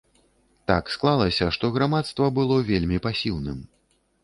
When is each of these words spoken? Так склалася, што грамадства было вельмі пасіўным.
Так 0.71 0.89
склалася, 0.93 1.49
што 1.59 1.65
грамадства 1.77 2.31
было 2.41 2.59
вельмі 2.73 3.03
пасіўным. 3.07 3.63